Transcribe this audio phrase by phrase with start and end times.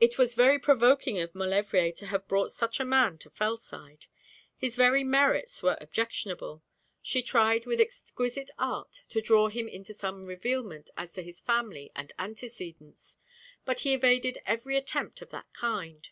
[0.00, 4.04] It was very provoking of Maulevrier to have brought such a man to Fellside.
[4.58, 6.62] His very merits were objectionable.
[7.00, 11.90] She tried with exquisite art to draw him into some revealment as to his family
[11.96, 13.16] and antecedents:
[13.64, 16.10] but he evaded every attempt of that kind.